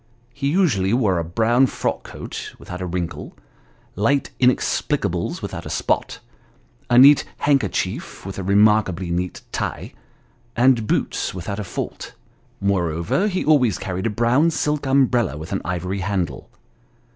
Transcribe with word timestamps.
He 0.33 0.47
usually 0.49 0.93
wore 0.93 1.19
a 1.19 1.23
brown 1.23 1.67
frock 1.67 2.01
coat 2.01 2.55
with 2.57 2.71
out 2.71 2.81
a 2.81 2.87
wrinkle, 2.87 3.37
light 3.95 4.31
inexplicables 4.39 5.43
without 5.43 5.63
a 5.63 5.69
spot, 5.69 6.17
a 6.89 6.97
neat 6.97 7.23
neckerchief 7.45 8.25
with 8.25 8.39
a 8.39 8.43
remarkably 8.43 9.11
neat 9.11 9.43
tie, 9.51 9.93
and 10.55 10.87
boots 10.87 11.35
without 11.35 11.59
a 11.59 11.63
fault; 11.63 12.15
moreover, 12.59 13.27
he 13.27 13.45
always 13.45 13.77
carried 13.77 14.07
a 14.07 14.09
brown 14.09 14.49
silk 14.49 14.87
umbrella 14.87 15.37
with 15.37 15.51
an 15.51 15.61
ivory 15.63 15.99
handle. 15.99 16.49